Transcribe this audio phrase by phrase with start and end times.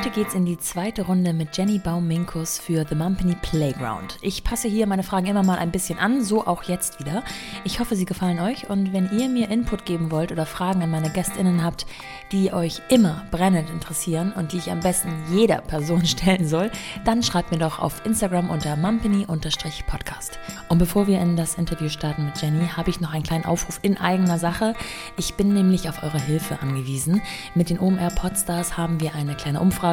[0.00, 4.16] Heute geht's in die zweite Runde mit Jenny Baum-Minkus für The Mumpany Playground.
[4.22, 7.22] Ich passe hier meine Fragen immer mal ein bisschen an, so auch jetzt wieder.
[7.64, 10.90] Ich hoffe, sie gefallen euch und wenn ihr mir Input geben wollt oder Fragen an
[10.90, 11.84] meine GästInnen habt,
[12.32, 16.70] die euch immer brennend interessieren und die ich am besten jeder Person stellen soll,
[17.04, 20.38] dann schreibt mir doch auf Instagram unter mumpany-podcast.
[20.70, 23.78] Und bevor wir in das Interview starten mit Jenny, habe ich noch einen kleinen Aufruf
[23.82, 24.72] in eigener Sache.
[25.18, 27.20] Ich bin nämlich auf eure Hilfe angewiesen.
[27.54, 29.89] Mit den OMR Podstars haben wir eine kleine Umfrage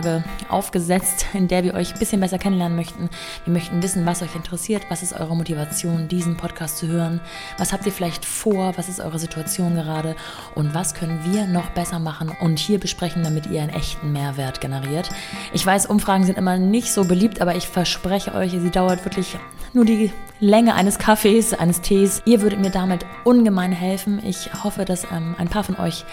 [0.50, 3.10] aufgesetzt, in der wir euch ein bisschen besser kennenlernen möchten.
[3.46, 7.20] Wir möchten wissen, was euch interessiert, was ist eure Motivation, diesen Podcast zu hören,
[7.58, 10.16] was habt ihr vielleicht vor, was ist eure Situation gerade
[10.56, 14.62] und was können wir noch besser machen und hier besprechen, damit ihr einen echten Mehrwert
[14.62, 15.10] generiert.
[15.54, 19.38] Ich weiß, Umfragen sind immer nicht so beliebt, aber ich verspreche euch, sie dauert wirklich
[19.74, 22.22] nur die Länge eines Kaffees, eines Tees.
[22.26, 24.22] Ihr würdet mir damit ungemein helfen.
[24.24, 26.06] Ich hoffe, dass ähm, ein paar von euch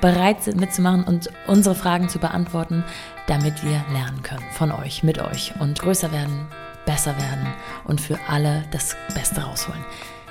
[0.00, 2.84] bereit sind mitzumachen und unsere Fragen zu beantworten,
[3.26, 6.46] damit wir lernen können von euch, mit euch und größer werden,
[6.84, 7.46] besser werden
[7.84, 9.84] und für alle das Beste rausholen.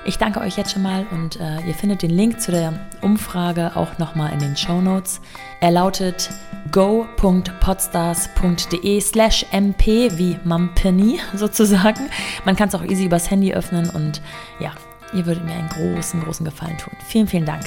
[0.08, 3.76] Ich danke euch jetzt schon mal und äh, ihr findet den Link zu der Umfrage
[3.76, 5.20] auch nochmal in den Show Notes.
[5.62, 6.30] Er lautet
[6.72, 12.12] go.podstars.de slash mp wie Mumpany sozusagen.
[12.46, 14.22] Man kann es auch easy übers Handy öffnen und
[14.60, 14.74] ja,
[15.14, 16.94] ihr würdet mir einen großen, großen Gefallen tun.
[17.08, 17.66] Vielen, vielen Dank.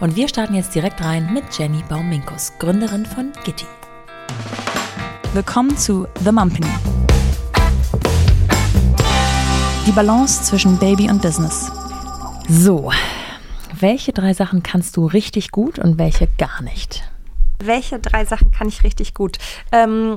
[0.00, 3.66] Und wir starten jetzt direkt rein mit Jenny Bauminkus, Gründerin von Gitti.
[5.34, 6.66] Willkommen zu The Mumpany.
[9.86, 11.70] Die Balance zwischen Baby und Business.
[12.48, 12.90] So,
[13.78, 17.02] welche drei Sachen kannst du richtig gut und welche gar nicht?
[17.58, 19.36] Welche drei Sachen kann ich richtig gut?
[19.70, 20.16] Ähm,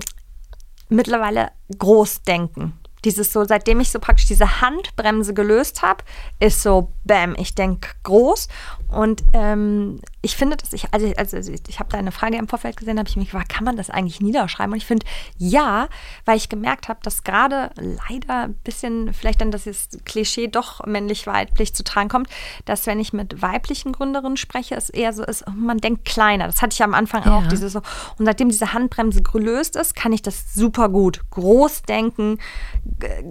[0.88, 2.72] mittlerweile groß denken.
[3.06, 6.04] Dieses so, seitdem ich so praktisch diese Handbremse gelöst habe,
[6.40, 8.48] ist so, bam, ich denke groß.
[8.90, 12.78] Und ähm, ich finde, dass ich, also, also ich habe da eine Frage im Vorfeld
[12.78, 14.72] gesehen, habe ich mich gefragt, kann man das eigentlich niederschreiben?
[14.72, 15.06] Und ich finde,
[15.38, 15.90] ja,
[16.24, 20.86] weil ich gemerkt habe, dass gerade leider ein bisschen, vielleicht dann das jetzt Klischee doch
[20.86, 22.30] männlich-weiblich zu tragen kommt,
[22.64, 26.46] dass wenn ich mit weiblichen Gründerinnen spreche, es eher so ist, man denkt kleiner.
[26.46, 27.40] Das hatte ich am Anfang ja.
[27.40, 27.82] auch, diese so.
[28.18, 31.20] Und seitdem diese Handbremse gelöst ist, kann ich das super gut.
[31.32, 32.38] Groß denken,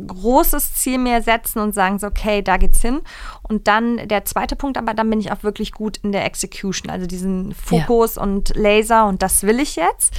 [0.06, 3.00] großes Ziel mir setzen und sagen so, okay, da geht's hin.
[3.42, 6.81] Und dann der zweite Punkt, aber dann bin ich auch wirklich gut in der Execution,
[6.88, 8.22] also diesen Fokus ja.
[8.22, 10.14] und Laser und das will ich jetzt.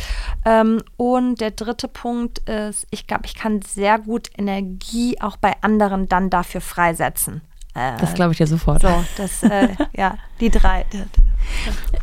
[0.45, 5.53] Ähm, und der dritte Punkt ist, ich glaube, ich kann sehr gut Energie auch bei
[5.61, 7.41] anderen dann dafür freisetzen.
[7.75, 8.81] Äh, das glaube ich dir sofort.
[8.81, 10.85] So, das, äh, ja, die drei.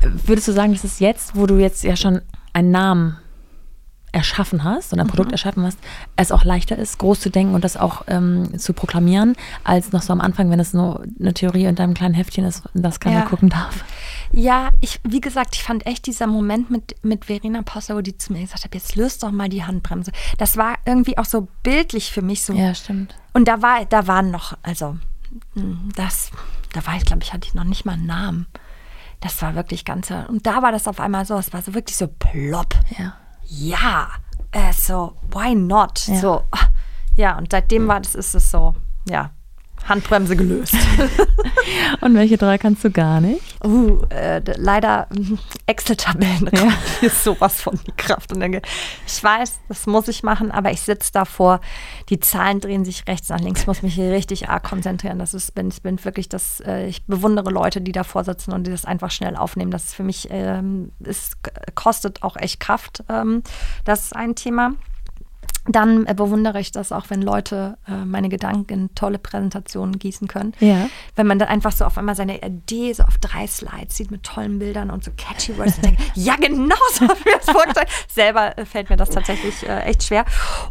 [0.02, 2.20] Würdest du sagen, dass es jetzt, wo du jetzt ja schon
[2.52, 3.16] einen Namen
[4.12, 5.34] erschaffen hast und ein Produkt mhm.
[5.34, 5.78] erschaffen hast,
[6.16, 10.02] es auch leichter ist, groß zu denken und das auch ähm, zu proklamieren, als noch
[10.02, 13.20] so am Anfang, wenn es nur eine Theorie in deinem kleinen Heftchen ist, das keiner
[13.20, 13.24] ja.
[13.26, 13.84] gucken darf.
[14.32, 18.32] Ja, ich, wie gesagt, ich fand echt dieser Moment mit, mit Verena wo die zu
[18.32, 20.12] mir gesagt hat, jetzt löst doch mal die Handbremse.
[20.38, 22.52] Das war irgendwie auch so bildlich für mich so.
[22.52, 23.16] Ja, stimmt.
[23.32, 24.96] Und da war, da waren noch, also
[25.54, 26.30] hm, das,
[26.72, 28.46] da war ich, glaube ich, hatte ich noch nicht mal einen Namen.
[29.20, 31.96] Das war wirklich ganz, und da war das auf einmal so, es war so wirklich
[31.96, 32.74] so plopp.
[32.96, 33.14] Ja
[33.50, 34.08] ja,
[34.52, 36.06] äh, so, why not?
[36.06, 36.16] Ja.
[36.16, 36.42] So,
[37.16, 38.74] ja, und seitdem war das, ist es so,
[39.08, 39.30] ja,
[39.90, 40.74] Handbremse gelöst.
[42.00, 43.42] Und welche drei kannst du gar nicht?
[43.62, 45.08] Uh, äh, leider
[45.66, 46.72] Excel-Tabellen ja.
[47.02, 48.32] ist sowas von die Kraft.
[48.32, 48.62] Und denke,
[49.06, 51.60] ich weiß, das muss ich machen, aber ich sitze davor,
[52.08, 55.18] die Zahlen drehen sich rechts nach links, ich muss mich hier richtig arg konzentrieren.
[55.18, 58.66] Das ist, bin, ich bin wirklich das, äh, ich bewundere Leute, die davor sitzen und
[58.66, 59.70] die das einfach schnell aufnehmen.
[59.70, 61.32] Das ist für mich, ähm, es
[61.74, 63.04] kostet auch echt Kraft.
[63.08, 63.42] Ähm,
[63.84, 64.72] das ist ein Thema
[65.72, 70.28] dann äh, bewundere ich das auch, wenn Leute äh, meine Gedanken in tolle Präsentationen gießen
[70.28, 70.52] können.
[70.60, 70.88] Ja.
[71.16, 74.22] Wenn man dann einfach so auf einmal seine Idee so auf drei Slides sieht mit
[74.22, 77.88] tollen Bildern und so catchy Words und denkt, ja, genau so habe ich das vorgestellt.
[78.08, 80.24] Selber äh, fällt mir das tatsächlich äh, echt schwer.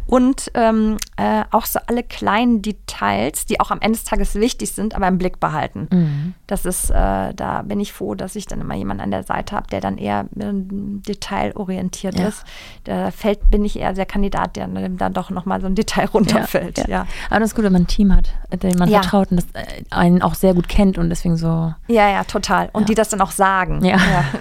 [0.06, 4.72] Und ähm, äh, auch so alle kleinen Details, die auch am Ende des Tages wichtig
[4.72, 5.88] sind, aber im Blick behalten.
[5.90, 6.34] Mhm.
[6.50, 9.54] Das ist, äh, da bin ich froh, dass ich dann immer jemanden an der Seite
[9.54, 12.26] habe, der dann eher detailorientiert ja.
[12.26, 12.42] ist.
[12.84, 16.78] Da fällt, bin ich eher der Kandidat, der dann doch nochmal so ein Detail runterfällt.
[16.78, 17.06] Ja, ja.
[17.30, 19.00] Aber das ist gut, wenn man ein Team hat, dem man ja.
[19.00, 21.72] vertraut und das äh, einen auch sehr gut kennt und deswegen so.
[21.86, 22.68] Ja, ja, total.
[22.72, 23.84] Und die das dann auch sagen.
[23.84, 23.98] Ja.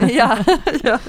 [0.08, 0.38] ja.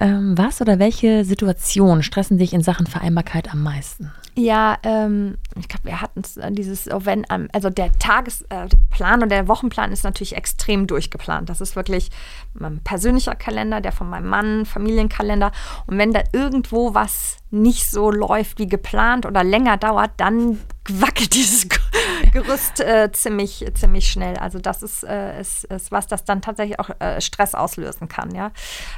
[0.00, 4.12] Ähm, was oder welche Situationen stressen dich in Sachen Vereinbarkeit am meisten?
[4.36, 9.28] Ja, ähm, ich glaube, wir hatten äh, dieses, oh, wenn, also der Tagesplan äh, und
[9.28, 11.48] der Wochenplan ist natürlich extrem durchgeplant.
[11.48, 12.10] Das ist wirklich
[12.54, 15.52] mein persönlicher Kalender, der von meinem Mann, Familienkalender.
[15.86, 20.58] Und wenn da irgendwo was nicht so läuft wie geplant oder länger dauert, dann
[20.88, 21.68] wackelt dieses
[22.32, 24.36] Gerüst äh, ziemlich, ziemlich schnell.
[24.36, 28.34] Also das ist, äh, ist, ist was, das dann tatsächlich auch äh, Stress auslösen kann.
[28.34, 28.50] Ja?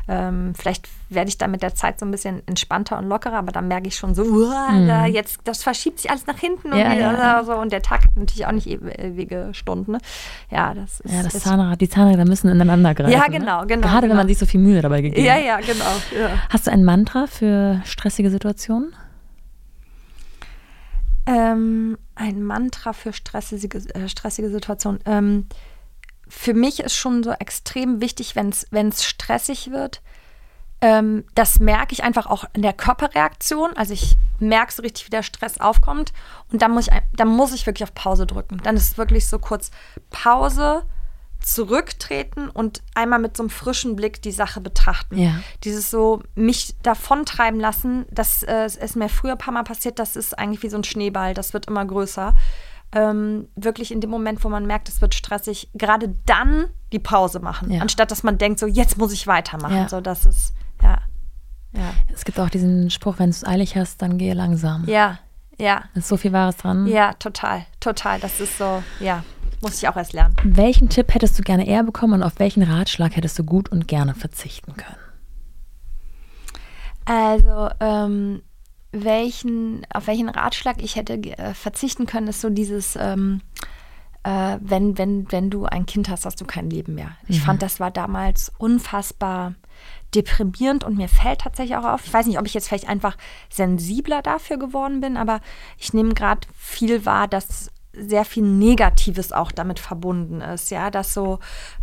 [0.08, 3.52] Ähm, vielleicht werde ich dann mit der Zeit so ein bisschen entspannter und lockerer, aber
[3.52, 4.88] dann merke ich schon so, uah, mhm.
[4.88, 7.44] da jetzt, das verschiebt sich alles nach hinten und, ja, ja.
[7.44, 9.92] So, und der Tag hat natürlich auch nicht ewige Stunden.
[9.92, 9.98] Ne?
[10.50, 11.12] Ja, das ist.
[11.12, 13.12] Ja, das Zahnrad, die Zahnräder müssen ineinander greifen.
[13.12, 13.66] Ja, genau, ne?
[13.66, 13.86] genau.
[13.86, 14.10] Gerade genau.
[14.10, 15.38] wenn man sich so viel Mühe dabei gegeben hat.
[15.38, 15.84] Ja, ja, genau.
[16.18, 16.30] Ja.
[16.48, 18.94] Hast du ein Mantra für stressige Situationen?
[21.26, 25.00] Ähm, ein Mantra für stressige, äh, stressige Situationen.
[25.04, 25.46] Ähm,
[26.28, 28.50] für mich ist schon so extrem wichtig, wenn
[28.88, 30.02] es stressig wird.
[30.80, 33.76] Ähm, das merke ich einfach auch in der Körperreaktion.
[33.76, 36.12] Also ich merke so richtig, wie der Stress aufkommt.
[36.52, 38.60] Und dann muss ich, dann muss ich wirklich auf Pause drücken.
[38.62, 39.70] Dann ist es wirklich so kurz
[40.10, 40.84] Pause,
[41.46, 45.16] zurücktreten und einmal mit so einem frischen Blick die Sache betrachten.
[45.16, 45.40] Ja.
[45.62, 50.16] Dieses so mich davontreiben lassen, das äh, ist mir früher ein paar Mal passiert, das
[50.16, 52.34] ist eigentlich wie so ein Schneeball, das wird immer größer.
[52.92, 57.38] Ähm, wirklich in dem Moment, wo man merkt, es wird stressig, gerade dann die Pause
[57.38, 57.80] machen, ja.
[57.80, 59.76] anstatt dass man denkt, so jetzt muss ich weitermachen.
[59.76, 59.88] Ja.
[59.88, 60.52] So, das ist,
[60.82, 60.98] ja.
[61.72, 61.92] ja.
[62.12, 64.84] Es gibt auch diesen Spruch, wenn du es eilig hast, dann gehe langsam.
[64.88, 65.18] Ja,
[65.58, 65.84] ja.
[65.94, 66.86] Da ist so viel Wahres dran.
[66.86, 68.18] Ja, total, total.
[68.20, 69.22] Das ist so, ja.
[69.62, 70.36] Muss ich auch erst lernen.
[70.44, 73.88] Welchen Tipp hättest du gerne eher bekommen und auf welchen Ratschlag hättest du gut und
[73.88, 74.96] gerne verzichten können?
[77.04, 78.42] Also, ähm,
[78.92, 83.40] welchen, auf welchen Ratschlag ich hätte äh, verzichten können, ist so dieses, ähm,
[84.24, 87.16] äh, wenn, wenn, wenn du ein Kind hast, hast du kein Leben mehr.
[87.28, 87.44] Ich mhm.
[87.44, 89.54] fand, das war damals unfassbar
[90.14, 93.16] deprimierend und mir fällt tatsächlich auch auf, ich weiß nicht, ob ich jetzt vielleicht einfach
[93.50, 95.40] sensibler dafür geworden bin, aber
[95.78, 101.14] ich nehme gerade viel wahr, dass sehr viel Negatives auch damit verbunden ist, ja, dass
[101.14, 101.38] so,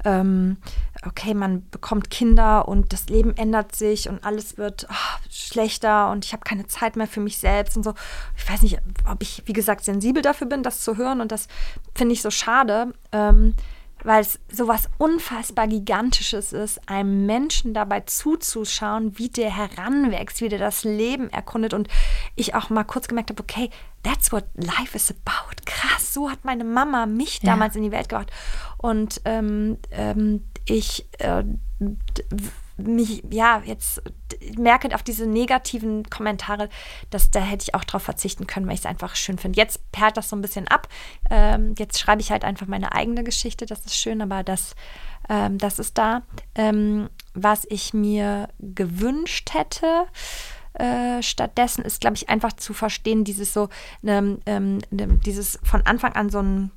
[0.05, 0.57] ähm,
[1.05, 6.25] okay, man bekommt Kinder und das Leben ändert sich und alles wird oh, schlechter und
[6.25, 7.93] ich habe keine Zeit mehr für mich selbst und so.
[8.37, 8.79] Ich weiß nicht,
[9.09, 11.47] ob ich, wie gesagt, sensibel dafür bin, das zu hören und das
[11.95, 12.93] finde ich so schade.
[13.11, 13.55] Ähm,
[14.03, 20.59] weil es sowas unfassbar Gigantisches ist, einem Menschen dabei zuzuschauen, wie der heranwächst, wie der
[20.59, 21.73] das Leben erkundet.
[21.73, 21.87] Und
[22.35, 23.69] ich auch mal kurz gemerkt habe, okay,
[24.03, 25.55] that's what life is about.
[25.65, 27.51] Krass, so hat meine Mama mich ja.
[27.51, 28.31] damals in die Welt gebracht.
[28.77, 31.43] Und ähm, ähm, ich äh,
[32.77, 34.01] mich, ja, jetzt
[34.57, 36.69] merke auf diese negativen Kommentare,
[37.09, 39.57] dass da hätte ich auch drauf verzichten können, weil ich es einfach schön finde.
[39.57, 40.87] Jetzt perlt das so ein bisschen ab.
[41.29, 44.75] Ähm, jetzt schreibe ich halt einfach meine eigene Geschichte, das ist schön, aber das,
[45.29, 46.23] ähm, das ist da.
[46.55, 50.05] Ähm, was ich mir gewünscht hätte,
[50.73, 53.69] äh, stattdessen ist, glaube ich, einfach zu verstehen, dieses so,
[54.01, 56.71] ne, ähm, ne, dieses von Anfang an so ein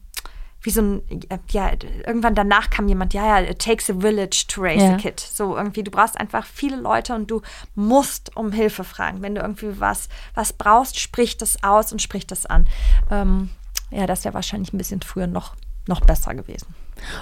[0.67, 1.03] wie so ein,
[1.51, 1.71] ja,
[2.05, 4.95] irgendwann danach kam jemand, ja, ja, it takes a village to raise ja.
[4.95, 5.21] a kid.
[5.21, 7.41] So irgendwie, du brauchst einfach viele Leute und du
[7.77, 9.23] musst um Hilfe fragen.
[9.23, 12.67] Wenn du irgendwie was, was brauchst, sprich das aus und sprich das an.
[13.13, 13.51] Ähm,
[13.93, 15.55] ja, das wäre wahrscheinlich ein bisschen früher noch,
[15.87, 16.75] noch besser gewesen.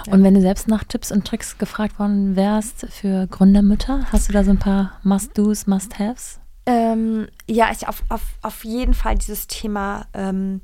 [0.09, 4.33] Und wenn du selbst nach Tipps und Tricks gefragt worden wärst für Gründermütter, hast du
[4.33, 6.39] da so ein paar Must-Dos, Must-Haves?
[6.65, 10.61] Ähm, ja, ich auf, auf, auf jeden Fall dieses Thema ähm,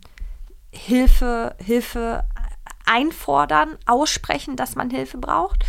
[0.71, 2.23] Hilfe, Hilfe
[2.85, 5.65] einfordern, aussprechen, dass man Hilfe braucht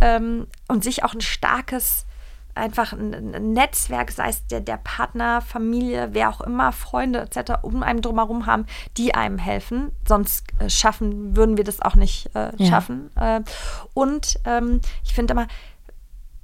[0.00, 2.06] ähm, und sich auch ein starkes
[2.54, 7.82] einfach ein, Netzwerk, sei es der, der Partner, Familie, wer auch immer, Freunde etc., um
[7.82, 8.66] einem drumherum haben,
[8.96, 9.90] die einem helfen.
[10.06, 12.70] Sonst äh, schaffen, würden wir das auch nicht äh, ja.
[12.70, 13.10] schaffen.
[13.16, 13.40] Äh,
[13.92, 15.48] und ähm, ich finde immer,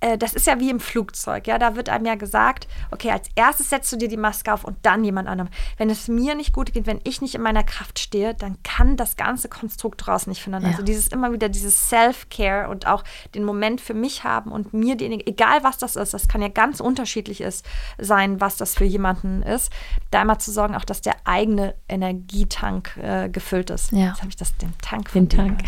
[0.00, 3.28] äh, das ist ja wie im Flugzeug, ja, da wird einem ja gesagt, okay, als
[3.35, 5.50] erstes setzt du dir die Maske auf und dann jemand anderem.
[5.76, 8.97] Wenn es mir nicht gut geht, wenn ich nicht in meiner Kraft stehe, dann kann
[8.97, 10.62] das ganze Konstrukt draußen nicht finden.
[10.62, 10.69] Ja.
[10.69, 13.04] Also dieses immer wieder dieses Self-Care und auch
[13.35, 16.49] den Moment für mich haben und mir den, egal was das ist, das kann ja
[16.49, 17.66] ganz unterschiedlich ist,
[17.99, 19.71] sein, was das für jemanden ist,
[20.11, 23.92] da immer zu sorgen, auch dass der eigene Energietank äh, gefüllt ist.
[23.92, 24.09] Ja.
[24.09, 25.62] Jetzt habe ich das, den Tank Den Tank.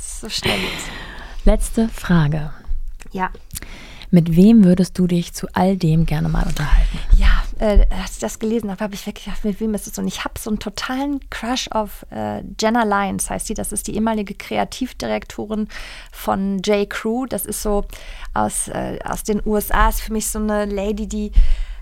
[0.00, 0.60] so schnell.
[1.44, 2.52] Letzte Frage.
[3.16, 3.30] Ja.
[4.10, 6.98] Mit wem würdest du dich zu all dem gerne mal unterhalten?
[7.16, 9.98] Ja, äh, als ich das gelesen habe, habe ich wirklich gedacht, mit wem ist es?
[9.98, 13.54] Und ich habe so einen totalen Crush auf äh, Jenna Lyons, heißt sie.
[13.54, 15.68] Das ist die ehemalige Kreativdirektorin
[16.12, 16.88] von J.
[16.88, 17.26] Crew.
[17.26, 17.86] Das ist so
[18.34, 21.32] aus, äh, aus den USA, ist für mich so eine Lady, die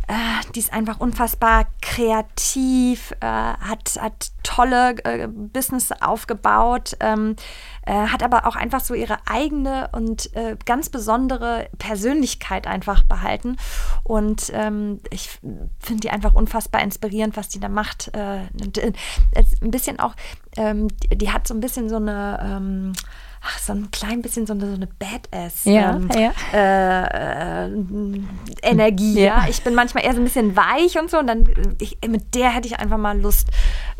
[0.06, 7.36] äh, die ist einfach unfassbar kreativ, äh, hat, hat tolle äh, Business aufgebaut, ähm,
[7.86, 13.58] äh, hat aber auch einfach so ihre eigene und äh, ganz besondere Persönlichkeit einfach behalten.
[14.02, 15.38] Und ähm, ich
[15.78, 18.10] finde die einfach unfassbar inspirierend, was die da macht.
[18.12, 18.48] Äh,
[19.62, 20.16] ein bisschen auch,
[20.56, 22.92] ähm, die, die, hat so ein bisschen so eine ähm,
[23.44, 26.32] ach, so ein klein bisschen so eine, so eine Badass ja, ähm, ja.
[26.52, 27.70] Äh, äh,
[28.62, 29.20] Energie.
[29.22, 29.46] Ja.
[29.48, 31.46] Ich bin manchmal eher so ein bisschen weich und so und dann
[31.80, 33.48] ich, mit der hätte ich einfach mal Lust,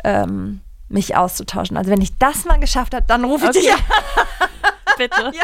[0.03, 1.77] ähm, mich auszutauschen.
[1.77, 3.59] Also wenn ich das mal geschafft habe, dann rufe ich Okay.
[3.61, 3.79] dich an.
[4.97, 5.31] Bitte.
[5.37, 5.43] Ja.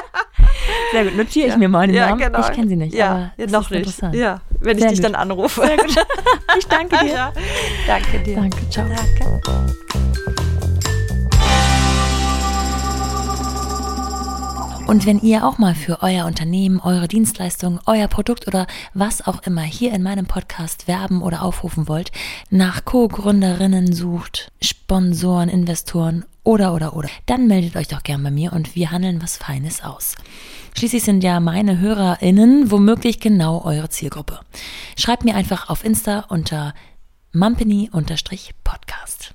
[0.91, 1.57] Sehr gut, notiere ich Ja.
[1.57, 2.19] mir mal den Ja, Namen.
[2.21, 2.39] genau.
[2.41, 4.01] Ich kenne sie nicht, Ja, aber noch nicht.
[4.13, 5.05] Ja, wenn ich Sehr dich gut.
[5.05, 5.69] dann anrufe.
[6.57, 7.11] Ich danke dir.
[7.13, 7.33] Ja.
[7.87, 8.35] Danke dir.
[8.35, 8.85] Danke, ciao.
[8.87, 9.73] Danke.
[14.91, 19.41] Und wenn ihr auch mal für euer Unternehmen, eure Dienstleistung, euer Produkt oder was auch
[19.43, 22.11] immer hier in meinem Podcast werben oder aufrufen wollt,
[22.49, 28.51] nach Co-Gründerinnen sucht, Sponsoren, Investoren oder oder oder, dann meldet euch doch gern bei mir
[28.51, 30.15] und wir handeln was Feines aus.
[30.77, 34.41] Schließlich sind ja meine HörerInnen womöglich genau eure Zielgruppe.
[34.97, 36.73] Schreibt mir einfach auf Insta unter
[37.31, 39.33] mumpany-podcast.